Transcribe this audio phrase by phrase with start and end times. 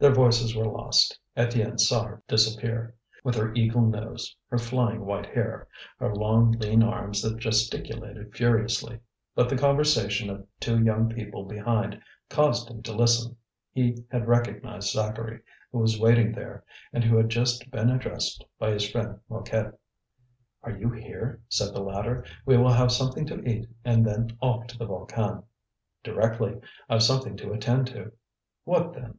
[0.00, 1.18] Their voices were lost.
[1.36, 5.66] Étienne saw her disappear, with her eagle nose, her flying white hair,
[5.98, 9.00] her long, lean arms that gesticulated furiously.
[9.34, 12.00] But the conversation of two young people behind
[12.30, 13.38] caused him to listen.
[13.72, 15.40] He had recognized Zacharie,
[15.72, 16.62] who was waiting there,
[16.92, 19.70] and who had just been addressed by his friend Mouquet.
[20.62, 22.24] "Are you here?" said the latter.
[22.46, 25.42] "We will have something to eat, and then off to the Volcan."
[26.04, 26.60] "Directly.
[26.88, 28.12] I've something to attend to."
[28.62, 29.18] "What, then?"